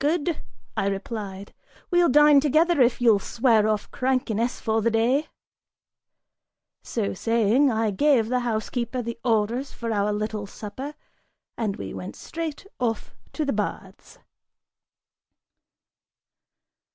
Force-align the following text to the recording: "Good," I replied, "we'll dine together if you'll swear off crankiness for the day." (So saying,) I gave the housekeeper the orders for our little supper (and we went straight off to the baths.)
"Good," 0.00 0.42
I 0.76 0.86
replied, 0.86 1.54
"we'll 1.90 2.10
dine 2.10 2.40
together 2.40 2.82
if 2.82 3.00
you'll 3.00 3.18
swear 3.18 3.66
off 3.66 3.90
crankiness 3.90 4.60
for 4.60 4.82
the 4.82 4.90
day." 4.90 5.28
(So 6.82 7.14
saying,) 7.14 7.70
I 7.70 7.90
gave 7.90 8.28
the 8.28 8.40
housekeeper 8.40 9.00
the 9.00 9.18
orders 9.24 9.72
for 9.72 9.90
our 9.90 10.12
little 10.12 10.46
supper 10.46 10.94
(and 11.56 11.76
we 11.76 11.94
went 11.94 12.16
straight 12.16 12.66
off 12.78 13.14
to 13.32 13.46
the 13.46 13.54
baths.) 13.54 14.18